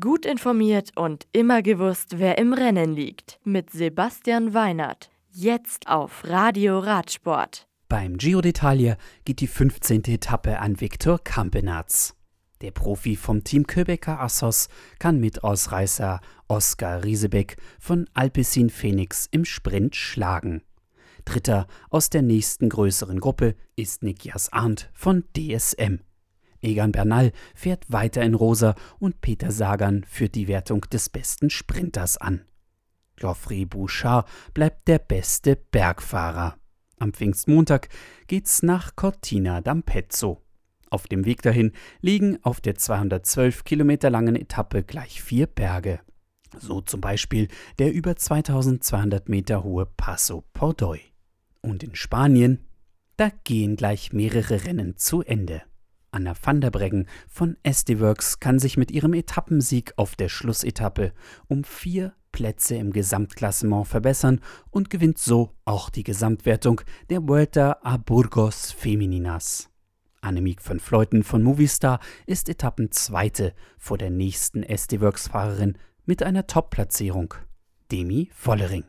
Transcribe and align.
Gut 0.00 0.24
informiert 0.24 0.92
und 0.96 1.26
immer 1.32 1.60
gewusst, 1.60 2.18
wer 2.18 2.38
im 2.38 2.54
Rennen 2.54 2.94
liegt. 2.94 3.38
Mit 3.44 3.68
Sebastian 3.68 4.54
Weinert. 4.54 5.10
Jetzt 5.30 5.88
auf 5.88 6.24
Radio 6.24 6.78
Radsport. 6.78 7.68
Beim 7.90 8.16
Giro 8.16 8.40
d'Italia 8.40 8.96
geht 9.26 9.40
die 9.40 9.46
15. 9.46 10.04
Etappe 10.04 10.58
an 10.58 10.80
Viktor 10.80 11.18
Kampenarz. 11.22 12.14
Der 12.62 12.70
Profi 12.70 13.14
vom 13.14 13.44
Team 13.44 13.66
Köbecker 13.66 14.20
Assos 14.20 14.68
kann 14.98 15.20
mit 15.20 15.44
Ausreißer 15.44 16.22
Oskar 16.48 17.04
Riesebeck 17.04 17.58
von 17.78 18.08
Alpecin 18.14 18.70
Phoenix 18.70 19.28
im 19.32 19.44
Sprint 19.44 19.96
schlagen. 19.96 20.62
Dritter 21.26 21.66
aus 21.90 22.08
der 22.08 22.22
nächsten 22.22 22.70
größeren 22.70 23.20
Gruppe 23.20 23.54
ist 23.76 24.02
Nikias 24.02 24.50
Arndt 24.50 24.90
von 24.94 25.24
DSM. 25.36 25.98
Egan 26.64 26.92
Bernal 26.92 27.32
fährt 27.54 27.84
weiter 27.88 28.22
in 28.22 28.34
Rosa 28.34 28.74
und 28.98 29.20
Peter 29.20 29.52
Sagan 29.52 30.04
führt 30.08 30.34
die 30.34 30.48
Wertung 30.48 30.80
des 30.92 31.08
besten 31.08 31.50
Sprinters 31.50 32.16
an. 32.16 32.44
Geoffrey 33.16 33.64
Bouchard 33.64 34.26
bleibt 34.54 34.88
der 34.88 34.98
beste 34.98 35.56
Bergfahrer. 35.56 36.56
Am 36.98 37.12
Pfingstmontag 37.12 37.88
geht's 38.26 38.62
nach 38.62 38.96
Cortina 38.96 39.58
d'Ampezzo. 39.58 40.38
Auf 40.90 41.06
dem 41.06 41.24
Weg 41.24 41.42
dahin 41.42 41.72
liegen 42.00 42.38
auf 42.42 42.60
der 42.60 42.76
212 42.76 43.64
Kilometer 43.64 44.10
langen 44.10 44.36
Etappe 44.36 44.82
gleich 44.82 45.22
vier 45.22 45.46
Berge. 45.46 46.00
So 46.58 46.80
zum 46.80 47.00
Beispiel 47.00 47.48
der 47.78 47.92
über 47.92 48.16
2200 48.16 49.28
Meter 49.28 49.64
hohe 49.64 49.86
Passo 49.86 50.44
Pordoy. 50.52 51.00
Und 51.60 51.82
in 51.82 51.94
Spanien, 51.94 52.60
da 53.16 53.30
gehen 53.44 53.76
gleich 53.76 54.12
mehrere 54.12 54.64
Rennen 54.64 54.96
zu 54.96 55.22
Ende. 55.22 55.62
Anna 56.14 56.34
van 56.40 56.60
der 56.60 56.70
Breggen 56.70 57.08
von 57.28 57.56
SD 57.64 57.98
Works 57.98 58.38
kann 58.38 58.60
sich 58.60 58.76
mit 58.76 58.92
ihrem 58.92 59.14
Etappensieg 59.14 59.94
auf 59.96 60.14
der 60.14 60.28
Schlussetappe 60.28 61.12
um 61.48 61.64
vier 61.64 62.14
Plätze 62.30 62.76
im 62.76 62.92
Gesamtklassement 62.92 63.88
verbessern 63.88 64.40
und 64.70 64.90
gewinnt 64.90 65.18
so 65.18 65.56
auch 65.64 65.90
die 65.90 66.04
Gesamtwertung 66.04 66.82
der 67.10 67.26
Vuelta 67.26 67.78
a 67.82 67.96
Burgos 67.96 68.70
Femininas. 68.70 69.70
Annemiek 70.20 70.60
van 70.66 70.78
Fleuten 70.78 71.24
von 71.24 71.42
Movistar 71.42 71.98
ist 72.26 72.48
Etappenzweite 72.48 73.52
vor 73.76 73.98
der 73.98 74.10
nächsten 74.10 74.62
SD 74.62 75.00
Works 75.00 75.26
Fahrerin 75.26 75.76
mit 76.06 76.22
einer 76.22 76.46
Top-Platzierung, 76.46 77.34
Demi 77.90 78.30
Vollering. 78.32 78.84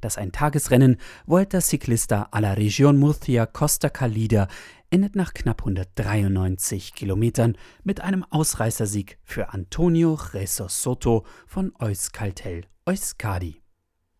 Das 0.00 0.16
Eintagesrennen 0.16 0.96
Volta 1.26 1.60
Ciclista 1.60 2.28
a 2.30 2.38
la 2.38 2.54
Region 2.54 2.98
Murcia 2.98 3.46
Costa 3.46 3.88
Calida 3.88 4.48
endet 4.90 5.16
nach 5.16 5.34
knapp 5.34 5.60
193 5.60 6.94
Kilometern 6.94 7.56
mit 7.84 8.00
einem 8.00 8.24
Ausreißersieg 8.24 9.18
für 9.22 9.52
Antonio 9.52 10.18
Jesus 10.32 10.82
Soto 10.82 11.24
von 11.46 11.72
Euskaltel 11.78 12.64
Euskadi. 12.86 13.62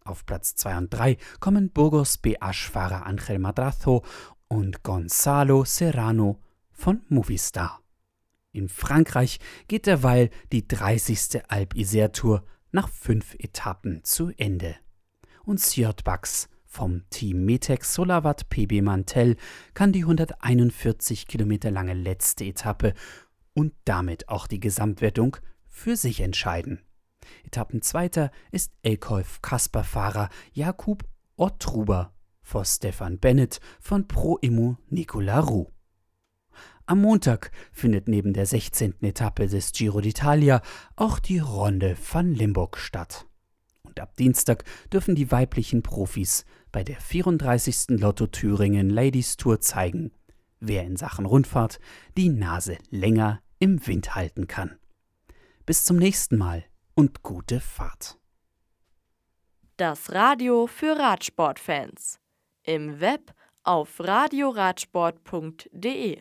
Auf 0.05 0.27
Platz 0.27 0.55
2 0.57 0.79
und 0.79 0.91
3 0.91 1.17
kommen 1.41 1.71
Burgos 1.71 2.19
BH-Fahrer 2.19 3.07
Angel 3.07 3.39
Madrazo 3.39 4.05
und 4.49 4.83
Gonzalo 4.83 5.65
Serrano 5.65 6.41
von 6.71 7.03
Movistar. 7.09 7.83
In 8.53 8.69
Frankreich 8.69 9.39
geht 9.69 9.87
derweil 9.87 10.31
die 10.53 10.67
30. 10.67 11.43
Alp 11.49 11.75
Isère 11.75 12.13
Tour 12.13 12.45
nach 12.73 12.89
fünf 12.89 13.35
Etappen 13.39 14.03
zu 14.05 14.31
Ende. 14.37 14.77
Und 15.45 15.61
Sjört 15.61 16.05
Bax 16.05 16.49
vom 16.69 17.03
Team 17.11 17.45
Metex 17.45 17.95
Solavat 17.95 18.49
PB 18.51 18.83
Mantel 18.83 19.37
kann 19.75 19.91
die 19.91 20.03
141 20.03 21.27
Kilometer 21.27 21.71
lange 21.71 21.95
letzte 21.95 22.45
Etappe 22.45 22.95
und 23.55 23.73
damit 23.85 24.29
auch 24.29 24.47
die 24.47 24.61
Gesamtwertung 24.61 25.39
für 25.67 25.97
sich 25.97 26.21
entscheiden. 26.21 26.81
Etappenzweiter 27.45 28.31
ist 28.53 28.73
Elkolf 28.83 29.43
Kasper-Fahrer 29.43 30.29
Jakub 30.53 31.05
Ottruber 31.37 32.13
vor 32.43 32.65
Stefan 32.65 33.19
Bennett 33.19 33.61
von 33.81 34.07
Pro 34.07 34.37
Immo 34.37 34.77
Nicola 34.89 35.41
Roux. 35.41 35.73
Am 36.87 37.01
Montag 37.01 37.51
findet 37.73 38.09
neben 38.09 38.33
der 38.33 38.47
16. 38.47 39.03
Etappe 39.03 39.47
des 39.47 39.73
Giro 39.73 39.99
d'Italia 39.99 40.63
auch 40.97 41.19
die 41.19 41.39
Ronde 41.39 41.97
van 42.13 42.33
Limburg 42.33 42.79
statt. 42.79 43.27
Und 43.89 44.01
ab 44.01 44.17
Dienstag 44.17 44.65
dürfen 44.93 45.15
die 45.15 45.33
weiblichen 45.33 45.83
Profis 45.83 46.45
bei 46.71 46.85
der 46.85 47.01
34. 47.01 47.99
Lotto 47.99 48.27
Thüringen 48.27 48.91
Ladies 48.91 49.39
Tour 49.39 49.61
zeigen, 49.61 50.13
wer 50.61 50.85
in 50.85 50.97
Sachen 50.97 51.25
Rundfahrt 51.25 51.81
die 52.17 52.29
Nase 52.29 52.77
länger 52.91 53.41
im 53.59 53.87
Wind 53.87 54.15
halten 54.15 54.47
kann. 54.47 54.79
Bis 55.65 55.85
zum 55.85 55.97
nächsten 55.97 56.37
Mal 56.37 56.65
und 56.95 57.23
gute 57.23 57.61
Fahrt. 57.61 58.19
Das 59.79 60.13
Radio 60.13 60.67
für 60.67 60.99
Radsportfans. 60.99 62.21
Im 62.65 63.01
Web 63.01 63.33
auf 63.63 64.01
radioradsport.de 64.01 66.21